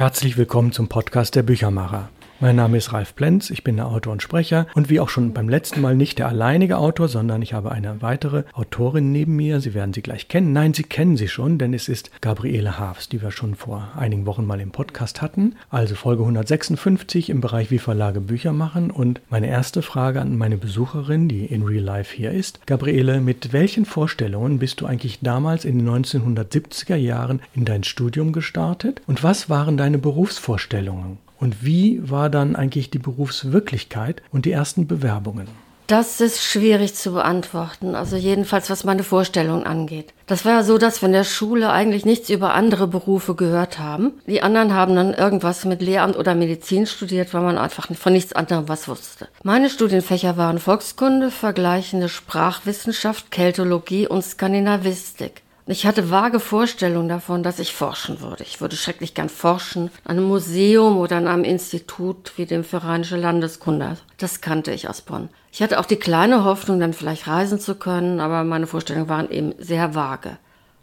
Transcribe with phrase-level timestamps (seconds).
[0.00, 2.08] Herzlich willkommen zum Podcast der Büchermacher.
[2.42, 5.34] Mein Name ist Ralf Plenz, ich bin der Autor und Sprecher und wie auch schon
[5.34, 9.60] beim letzten Mal nicht der alleinige Autor, sondern ich habe eine weitere Autorin neben mir.
[9.60, 10.54] Sie werden sie gleich kennen.
[10.54, 14.24] Nein, Sie kennen sie schon, denn es ist Gabriele Haafs, die wir schon vor einigen
[14.24, 15.54] Wochen mal im Podcast hatten.
[15.68, 18.90] Also Folge 156 im Bereich Wie Verlage Bücher machen.
[18.90, 22.66] Und meine erste Frage an meine Besucherin, die in Real Life hier ist.
[22.66, 28.32] Gabriele, mit welchen Vorstellungen bist du eigentlich damals in den 1970er Jahren in dein Studium
[28.32, 29.02] gestartet?
[29.06, 31.18] Und was waren deine Berufsvorstellungen?
[31.40, 35.48] Und wie war dann eigentlich die Berufswirklichkeit und die ersten Bewerbungen?
[35.90, 40.14] Das ist schwierig zu beantworten, also jedenfalls was meine Vorstellung angeht.
[40.28, 43.80] Das war ja so, dass wir in der Schule eigentlich nichts über andere Berufe gehört
[43.80, 44.12] haben.
[44.28, 48.32] Die anderen haben dann irgendwas mit Lehramt oder Medizin studiert, weil man einfach von nichts
[48.32, 49.26] anderem was wusste.
[49.42, 55.42] Meine Studienfächer waren Volkskunde, vergleichende Sprachwissenschaft, Keltologie und Skandinavistik.
[55.66, 58.44] Ich hatte vage Vorstellungen davon, dass ich forschen würde.
[58.44, 62.82] Ich würde schrecklich gern forschen, an einem Museum oder an einem Institut wie dem für
[62.82, 63.96] Rheinische Landeskunde.
[64.18, 65.28] Das kannte ich aus Bonn.
[65.52, 69.30] Ich hatte auch die kleine Hoffnung, dann vielleicht reisen zu können, aber meine Vorstellungen waren
[69.30, 70.38] eben sehr vage.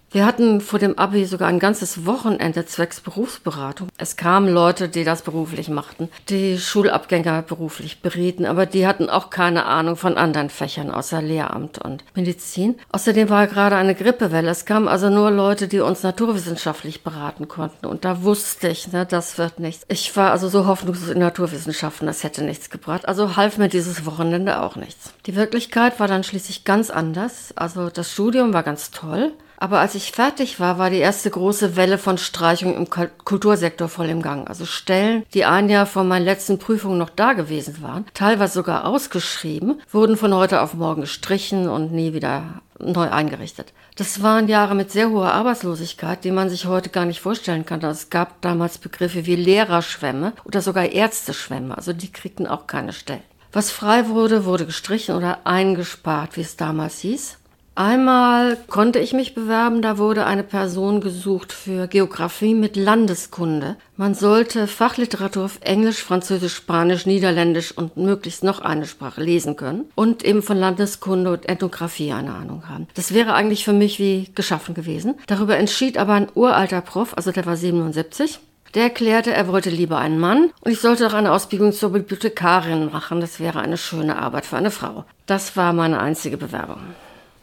[0.10, 3.90] Wir hatten vor dem Abi sogar ein ganzes Wochenende zwecks Berufsberatung.
[3.98, 9.30] Es kamen Leute, die das beruflich machten, die Schulabgänger beruflich berieten, aber die hatten auch
[9.30, 12.76] keine Ahnung von anderen Fächern außer Lehramt und Medizin.
[12.94, 14.50] Außerdem war gerade eine Grippewelle.
[14.50, 17.86] Es kamen also nur Leute, die uns naturwissenschaftlich beraten konnten.
[17.86, 19.84] Und da wusste ich, ne, das wird nichts.
[19.90, 23.10] Ich war also so hoffnungslos in Naturwissenschaften, das hätte nichts gebracht.
[23.10, 25.12] Also half mir dieses Wochenende auch nichts.
[25.26, 27.52] Die Wirklichkeit war dann schließlich ganz anders.
[27.58, 29.34] Also das Studium war ganz toll.
[29.58, 34.08] Aber als ich fertig war, war die erste große Welle von Streichung im Kultursektor voll
[34.08, 34.48] im Gang.
[34.48, 38.86] Also Stellen, die ein Jahr vor meinen letzten Prüfungen noch da gewesen waren, teilweise sogar
[38.86, 43.74] ausgeschrieben, wurden von heute auf morgen gestrichen und nie wieder neu eingerichtet.
[43.96, 47.84] Das waren Jahre mit sehr hoher Arbeitslosigkeit, die man sich heute gar nicht vorstellen kann.
[47.84, 53.24] Es gab damals Begriffe wie Lehrerschwämme oder sogar Ärzteschwämme, also die kriegten auch keine Stellen.
[53.52, 57.40] Was frei wurde, wurde gestrichen oder eingespart, wie es damals hieß.
[57.78, 63.76] Einmal konnte ich mich bewerben, da wurde eine Person gesucht für Geografie mit Landeskunde.
[63.96, 69.86] Man sollte Fachliteratur auf Englisch, Französisch, Spanisch, Niederländisch und möglichst noch eine Sprache lesen können
[69.94, 72.88] und eben von Landeskunde und Ethnographie eine Ahnung haben.
[72.96, 75.14] Das wäre eigentlich für mich wie geschaffen gewesen.
[75.28, 78.40] Darüber entschied aber ein uralter Prof, also der war 77,
[78.74, 82.90] der erklärte, er wollte lieber einen Mann und ich sollte auch eine Ausbildung zur Bibliothekarin
[82.92, 83.22] machen.
[83.22, 85.06] Das wäre eine schöne Arbeit für eine Frau.
[85.28, 86.80] Das war meine einzige Bewerbung.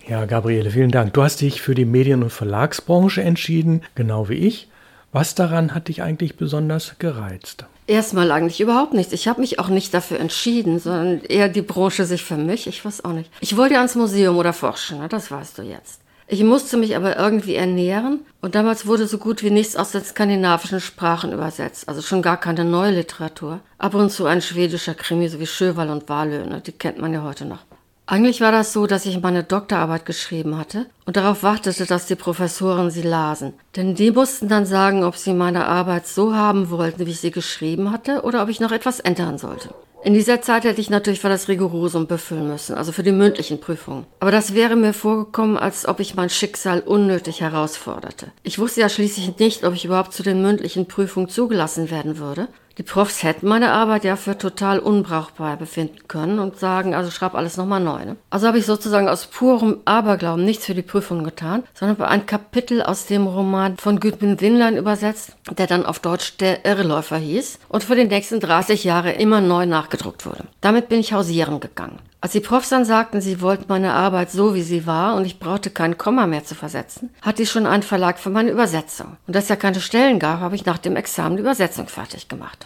[0.06, 1.15] Ja, Gabriele, vielen Dank.
[1.15, 4.69] Du hast dich für die Medien- und Verlagsbranche entschieden, genau wie ich.
[5.12, 7.65] Was daran hat dich eigentlich besonders gereizt?
[7.87, 9.15] Erstmal eigentlich überhaupt nichts.
[9.15, 12.66] Ich habe mich auch nicht dafür entschieden, sondern eher die Branche sich für mich.
[12.66, 13.31] Ich weiß auch nicht.
[13.41, 15.09] Ich wollte ans Museum oder forschen, ne?
[15.09, 16.00] das weißt du jetzt.
[16.26, 20.03] Ich musste mich aber irgendwie ernähren und damals wurde so gut wie nichts aus den
[20.03, 23.60] skandinavischen Sprachen übersetzt, also schon gar keine neue Literatur.
[23.76, 27.22] Ab und zu ein schwedischer Krimi, so wie Schöwal und Wahlöhne, die kennt man ja
[27.22, 27.60] heute noch.
[28.06, 32.16] Eigentlich war das so, dass ich meine Doktorarbeit geschrieben hatte und darauf wartete, dass die
[32.16, 33.54] Professoren sie lasen.
[33.76, 37.31] Denn die mussten dann sagen, ob sie meine Arbeit so haben wollten, wie ich sie
[37.31, 39.70] geschrieben hatte, oder ob ich noch etwas ändern sollte.
[40.04, 43.59] In dieser Zeit hätte ich natürlich für das Rigorosum befüllen müssen, also für die mündlichen
[43.59, 44.04] Prüfungen.
[44.21, 48.26] Aber das wäre mir vorgekommen, als ob ich mein Schicksal unnötig herausforderte.
[48.42, 52.48] Ich wusste ja schließlich nicht, ob ich überhaupt zu den mündlichen Prüfungen zugelassen werden würde.
[52.77, 57.35] Die Profs hätten meine Arbeit ja für total unbrauchbar befinden können und sagen, also schreib
[57.35, 58.05] alles nochmal neu.
[58.05, 58.17] Ne?
[58.31, 62.83] Also habe ich sozusagen aus purem Aberglauben nichts für die Prüfung getan, sondern ein Kapitel
[62.83, 67.84] aus dem Roman von Gudmund Winlein übersetzt, der dann auf Deutsch Der Irreläufer hieß und
[67.84, 70.45] für die nächsten 30 Jahre immer neu nachgedruckt wurde.
[70.61, 72.01] Damit bin ich hausieren gegangen.
[72.25, 75.39] Als die Profs dann sagten, sie wollten meine Arbeit so, wie sie war und ich
[75.39, 79.19] brauchte kein Komma mehr zu versetzen, hatte ich schon einen Verlag für meine Übersetzung.
[79.27, 82.29] Und dass es ja keine Stellen gab, habe ich nach dem Examen die Übersetzung fertig
[82.29, 82.64] gemacht.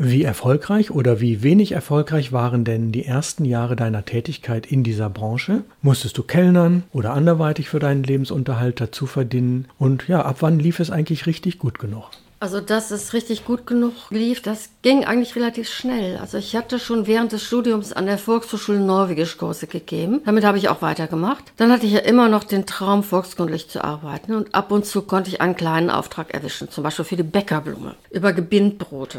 [0.00, 5.10] Wie erfolgreich oder wie wenig erfolgreich waren denn die ersten Jahre deiner Tätigkeit in dieser
[5.10, 5.64] Branche?
[5.82, 9.66] Musstest du kellnern oder anderweitig für deinen Lebensunterhalt dazu verdienen?
[9.76, 12.10] Und ja, ab wann lief es eigentlich richtig gut genug?
[12.38, 16.18] Also, dass es richtig gut genug lief, das ging eigentlich relativ schnell.
[16.18, 20.20] Also, ich hatte schon während des Studiums an der Volkshochschule Norwegisch Kurse gegeben.
[20.24, 21.42] Damit habe ich auch weitergemacht.
[21.56, 24.32] Dann hatte ich ja immer noch den Traum, volkskundlich zu arbeiten.
[24.34, 26.70] Und ab und zu konnte ich einen kleinen Auftrag erwischen.
[26.70, 27.96] Zum Beispiel für die Bäckerblume.
[28.12, 29.18] Über Gebindbrote.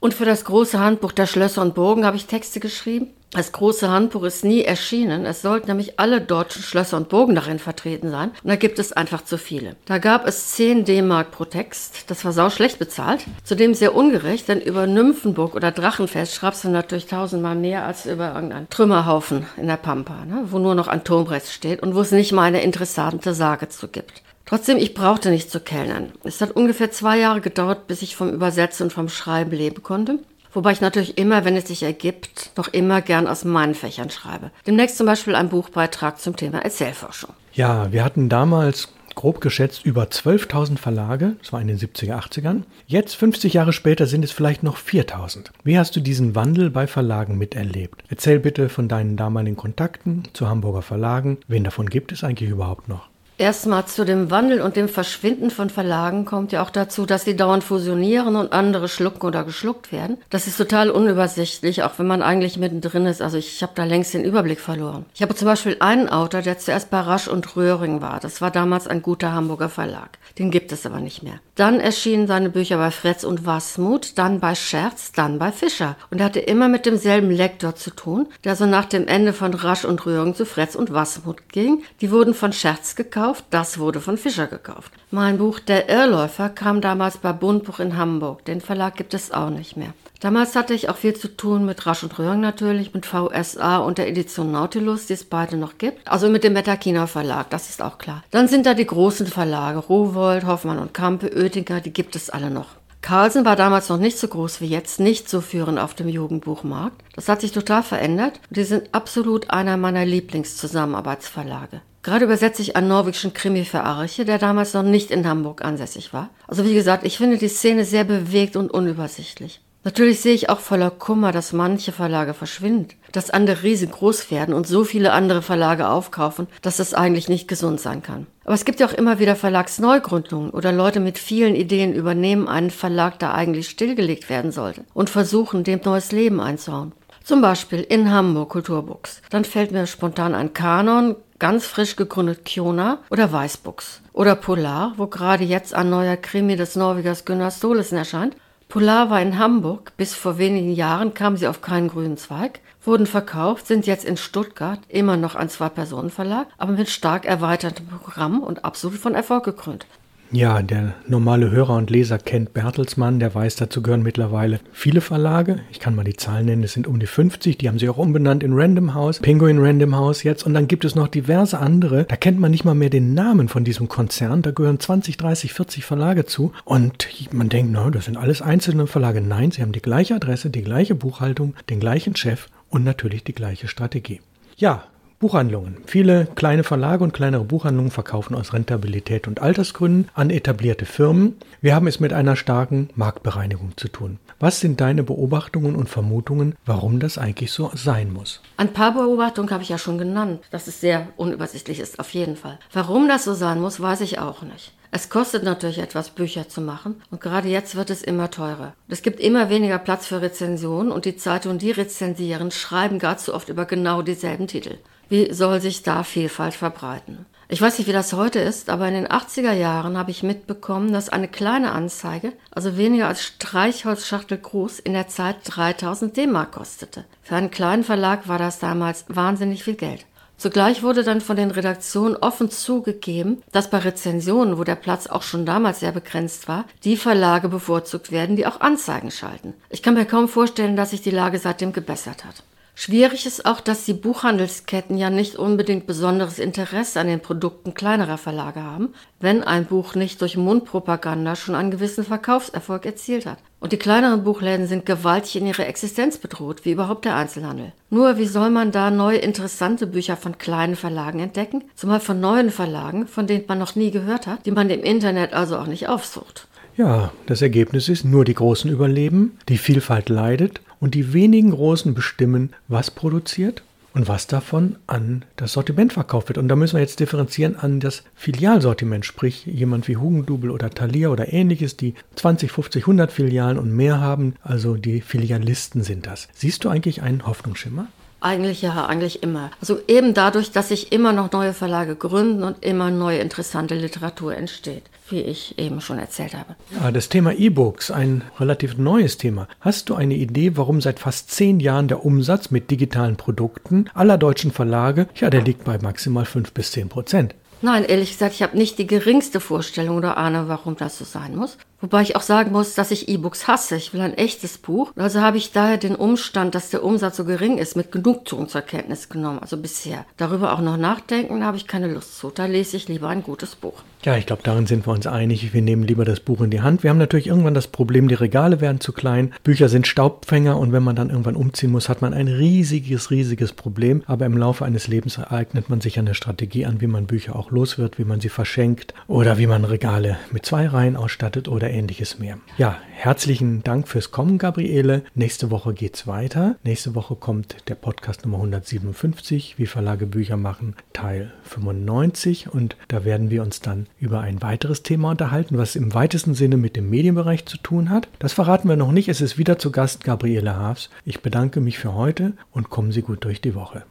[0.00, 3.08] Und für das große Handbuch der Schlösser und Burgen habe ich Texte geschrieben.
[3.32, 5.24] Das große Handbuch ist nie erschienen.
[5.24, 8.30] Es sollten nämlich alle deutschen Schlösser und Burgen darin vertreten sein.
[8.42, 9.76] Und da gibt es einfach zu viele.
[9.84, 12.10] Da gab es 10 D-Mark pro Text.
[12.10, 13.24] Das war sau schlecht bezahlt.
[13.44, 18.34] Zudem sehr ungerecht, denn über Nymphenburg oder Drachenfest schreibst du natürlich tausendmal mehr als über
[18.34, 20.46] irgendeinen Trümmerhaufen in der Pampa, ne?
[20.46, 23.86] wo nur noch ein Turmrest steht und wo es nicht mal eine interessante Sage zu
[23.86, 24.22] gibt.
[24.50, 26.10] Trotzdem, ich brauchte nicht zu kellnern.
[26.24, 30.18] Es hat ungefähr zwei Jahre gedauert, bis ich vom Übersetzen und vom Schreiben leben konnte.
[30.52, 34.50] Wobei ich natürlich immer, wenn es sich ergibt, noch immer gern aus meinen Fächern schreibe.
[34.66, 37.30] Demnächst zum Beispiel ein Buchbeitrag zum Thema Erzählforschung.
[37.52, 42.62] Ja, wir hatten damals grob geschätzt über 12.000 Verlage, das war in den 70er, 80ern.
[42.88, 45.50] Jetzt, 50 Jahre später, sind es vielleicht noch 4.000.
[45.62, 48.02] Wie hast du diesen Wandel bei Verlagen miterlebt?
[48.08, 51.38] Erzähl bitte von deinen damaligen Kontakten zu Hamburger Verlagen.
[51.46, 53.09] Wen davon gibt es eigentlich überhaupt noch?
[53.40, 57.36] Erstmal zu dem Wandel und dem Verschwinden von Verlagen kommt ja auch dazu, dass sie
[57.36, 60.18] dauernd fusionieren und andere schlucken oder geschluckt werden.
[60.28, 63.22] Das ist total unübersichtlich, auch wenn man eigentlich mittendrin ist.
[63.22, 65.06] Also ich, habe da längst den Überblick verloren.
[65.14, 68.20] Ich habe zum Beispiel einen Autor, der zuerst bei Rasch und Röhring war.
[68.20, 70.18] Das war damals ein guter Hamburger Verlag.
[70.38, 71.40] Den gibt es aber nicht mehr.
[71.54, 75.96] Dann erschienen seine Bücher bei Fretz und Wasmut, dann bei Scherz, dann bei Fischer.
[76.10, 79.54] Und er hatte immer mit demselben Lektor zu tun, der so nach dem Ende von
[79.54, 81.84] Rasch und Röhring zu Fretz und Wasmut ging.
[82.02, 84.92] Die wurden von Scherz gekauft gekauft, das wurde von Fischer gekauft.
[85.10, 88.44] Mein Buch Der Irrläufer kam damals bei Bundbuch in Hamburg.
[88.44, 89.92] Den Verlag gibt es auch nicht mehr.
[90.20, 93.98] Damals hatte ich auch viel zu tun mit Rasch und Röhring natürlich, mit VSA und
[93.98, 96.06] der Edition Nautilus, die es beide noch gibt.
[96.06, 98.22] Also mit dem Metakina Verlag, das ist auch klar.
[98.30, 102.50] Dann sind da die großen Verlage, Rowold, Hoffmann und Kampe, Oettinger, die gibt es alle
[102.50, 102.80] noch.
[103.00, 107.02] Carlsen war damals noch nicht so groß wie jetzt, nicht so führend auf dem Jugendbuchmarkt.
[107.14, 111.80] Das hat sich total verändert und die sind absolut einer meiner Lieblingszusammenarbeitsverlage.
[112.02, 116.14] Gerade übersetze ich einen norwegischen Krimi für Arche, der damals noch nicht in Hamburg ansässig
[116.14, 116.30] war.
[116.48, 119.60] Also wie gesagt, ich finde die Szene sehr bewegt und unübersichtlich.
[119.82, 124.66] Natürlich sehe ich auch voller Kummer, dass manche Verlage verschwinden, dass andere riesengroß werden und
[124.66, 128.26] so viele andere Verlage aufkaufen, dass das eigentlich nicht gesund sein kann.
[128.44, 132.70] Aber es gibt ja auch immer wieder Verlagsneugründungen oder Leute mit vielen Ideen übernehmen einen
[132.70, 136.92] Verlag, der eigentlich stillgelegt werden sollte und versuchen, dem neues Leben einzuhauen.
[137.24, 139.22] Zum Beispiel in Hamburg Kulturbooks.
[139.30, 144.00] Dann fällt mir spontan ein Kanon, ganz frisch gegründet Kiona oder Weißbuchs.
[144.12, 148.36] Oder Polar, wo gerade jetzt ein neuer Krimi des Norwegers Gunnar Stolesen erscheint.
[148.68, 153.06] Polar war in Hamburg, bis vor wenigen Jahren kamen sie auf keinen grünen Zweig, wurden
[153.06, 158.64] verkauft, sind jetzt in Stuttgart immer noch ein Zwei-Personen-Verlag, aber mit stark erweitertem Programm und
[158.64, 159.86] absolut von Erfolg gekrönt.
[160.32, 165.58] Ja, der normale Hörer und Leser kennt Bertelsmann, der weiß, dazu gehören mittlerweile viele Verlage.
[165.72, 167.96] Ich kann mal die Zahlen nennen, es sind um die 50, die haben sie auch
[167.96, 172.04] umbenannt in Random House, Penguin Random House jetzt und dann gibt es noch diverse andere,
[172.04, 175.52] da kennt man nicht mal mehr den Namen von diesem Konzern, da gehören 20, 30,
[175.52, 179.20] 40 Verlage zu und man denkt, na, das sind alles einzelne Verlage.
[179.20, 183.34] Nein, sie haben die gleiche Adresse, die gleiche Buchhaltung, den gleichen Chef und natürlich die
[183.34, 184.20] gleiche Strategie.
[184.56, 184.84] Ja,
[185.20, 185.76] Buchhandlungen.
[185.84, 191.36] Viele kleine Verlage und kleinere Buchhandlungen verkaufen aus Rentabilität und Altersgründen an etablierte Firmen.
[191.60, 194.18] Wir haben es mit einer starken Marktbereinigung zu tun.
[194.38, 198.40] Was sind deine Beobachtungen und Vermutungen, warum das eigentlich so sein muss?
[198.56, 202.36] Ein paar Beobachtungen habe ich ja schon genannt, dass es sehr unübersichtlich ist, auf jeden
[202.36, 202.58] Fall.
[202.72, 204.72] Warum das so sein muss, weiß ich auch nicht.
[204.92, 208.74] Es kostet natürlich etwas, Bücher zu machen und gerade jetzt wird es immer teurer.
[208.88, 213.32] Es gibt immer weniger Platz für Rezensionen und die Zeitungen, die rezensieren, schreiben gar zu
[213.32, 214.78] oft über genau dieselben Titel.
[215.08, 217.26] Wie soll sich da Vielfalt verbreiten?
[217.48, 220.92] Ich weiß nicht, wie das heute ist, aber in den 80er Jahren habe ich mitbekommen,
[220.92, 227.04] dass eine kleine Anzeige, also weniger als Streichholzschachtel groß, in der Zeit 3000 D-Mark kostete.
[227.22, 230.06] Für einen kleinen Verlag war das damals wahnsinnig viel Geld.
[230.40, 235.20] Zugleich wurde dann von den Redaktionen offen zugegeben, dass bei Rezensionen, wo der Platz auch
[235.20, 239.52] schon damals sehr begrenzt war, die Verlage bevorzugt werden, die auch Anzeigen schalten.
[239.68, 242.42] Ich kann mir kaum vorstellen, dass sich die Lage seitdem gebessert hat.
[242.82, 248.16] Schwierig ist auch, dass die Buchhandelsketten ja nicht unbedingt besonderes Interesse an den Produkten kleinerer
[248.16, 253.36] Verlage haben, wenn ein Buch nicht durch Mundpropaganda schon einen gewissen Verkaufserfolg erzielt hat.
[253.60, 257.74] Und die kleineren Buchläden sind gewaltig in ihrer Existenz bedroht, wie überhaupt der Einzelhandel.
[257.90, 262.50] Nur wie soll man da neue interessante Bücher von kleinen Verlagen entdecken, zumal von neuen
[262.50, 265.88] Verlagen, von denen man noch nie gehört hat, die man im Internet also auch nicht
[265.88, 266.48] aufsucht?
[266.80, 271.92] Ja, das Ergebnis ist, nur die Großen überleben, die Vielfalt leidet und die wenigen Großen
[271.92, 276.38] bestimmen, was produziert und was davon an das Sortiment verkauft wird.
[276.38, 281.10] Und da müssen wir jetzt differenzieren an das Filialsortiment, sprich jemand wie Hugendubel oder Thalia
[281.10, 286.28] oder ähnliches, die 20, 50, 100 Filialen und mehr haben, also die Filialisten sind das.
[286.32, 287.88] Siehst du eigentlich einen Hoffnungsschimmer?
[288.20, 289.50] Eigentlich ja, eigentlich immer.
[289.60, 294.36] Also eben dadurch, dass sich immer noch neue Verlage gründen und immer neue interessante Literatur
[294.36, 296.54] entsteht, wie ich eben schon erzählt habe.
[296.78, 299.48] Ja, das Thema E-Books, ein relativ neues Thema.
[299.60, 304.18] Hast du eine Idee, warum seit fast zehn Jahren der Umsatz mit digitalen Produkten aller
[304.18, 307.34] deutschen Verlage, ja, der liegt bei maximal fünf bis zehn Prozent?
[307.62, 311.36] Nein, ehrlich gesagt, ich habe nicht die geringste Vorstellung oder Ahnung, warum das so sein
[311.36, 311.58] muss.
[311.80, 313.76] Wobei ich auch sagen muss, dass ich E-Books hasse.
[313.76, 314.92] Ich will ein echtes Buch.
[314.96, 318.60] Also habe ich daher den Umstand, dass der Umsatz so gering ist, mit Genugtuung zur
[318.62, 319.38] Kenntnis genommen.
[319.38, 320.04] Also bisher.
[320.16, 322.30] Darüber auch noch nachdenken, habe ich keine Lust zu.
[322.30, 323.82] Da lese ich lieber ein gutes Buch.
[324.02, 325.52] Ja, ich glaube, darin sind wir uns einig.
[325.52, 326.82] Wir nehmen lieber das Buch in die Hand.
[326.82, 329.34] Wir haben natürlich irgendwann das Problem, die Regale werden zu klein.
[329.44, 333.52] Bücher sind Staubfänger und wenn man dann irgendwann umziehen muss, hat man ein riesiges, riesiges
[333.52, 334.02] Problem.
[334.06, 337.50] Aber im Laufe eines Lebens ereignet man sich eine Strategie an, wie man Bücher auch
[337.50, 341.78] los wird, wie man sie verschenkt oder wie man Regale mit zwei Reihen ausstattet oder
[341.78, 342.38] ähnliches mehr.
[342.58, 345.02] Ja, herzlichen Dank fürs Kommen, Gabriele.
[345.14, 346.56] Nächste Woche geht's weiter.
[346.64, 353.04] Nächste Woche kommt der Podcast Nummer 157, wie Verlage Bücher machen, Teil 95 und da
[353.04, 356.90] werden wir uns dann über ein weiteres Thema unterhalten, was im weitesten Sinne mit dem
[356.90, 358.08] Medienbereich zu tun hat.
[358.18, 359.08] Das verraten wir noch nicht.
[359.08, 360.90] Es ist wieder zu Gast Gabriele Haafs.
[361.04, 363.84] Ich bedanke mich für heute und kommen Sie gut durch die Woche.